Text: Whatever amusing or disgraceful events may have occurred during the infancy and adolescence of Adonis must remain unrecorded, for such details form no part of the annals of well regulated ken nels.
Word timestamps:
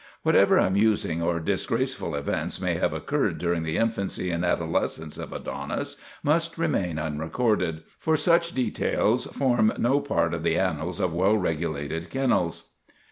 Whatever 0.23 0.57
amusing 0.57 1.21
or 1.21 1.39
disgraceful 1.39 2.15
events 2.15 2.59
may 2.59 2.73
have 2.73 2.91
occurred 2.91 3.37
during 3.37 3.61
the 3.61 3.77
infancy 3.77 4.31
and 4.31 4.43
adolescence 4.43 5.19
of 5.19 5.31
Adonis 5.31 5.95
must 6.23 6.57
remain 6.57 6.97
unrecorded, 6.97 7.83
for 7.99 8.17
such 8.17 8.53
details 8.53 9.27
form 9.27 9.71
no 9.77 9.99
part 9.99 10.33
of 10.33 10.41
the 10.41 10.57
annals 10.57 10.99
of 10.99 11.13
well 11.13 11.37
regulated 11.37 12.09
ken 12.09 12.31
nels. 12.31 12.69